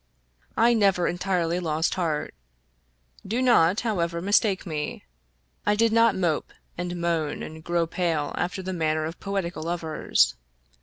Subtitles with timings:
[0.57, 2.33] I never entirely lost heart.
[3.23, 5.05] Do not, however, mistake me.
[5.63, 10.33] I did not mope, and moan, and grow pale, after the manner of poetical lovers.